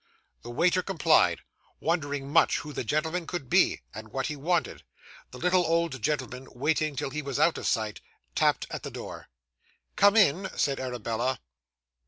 [0.41, 1.41] The waiter complied,
[1.79, 4.81] wondering much who the gentleman could be, and what he wanted;
[5.29, 8.01] the little old gentleman, waiting till he was out of sight,
[8.33, 9.27] tapped at the door.
[9.95, 11.39] 'Come in,' said Arabella.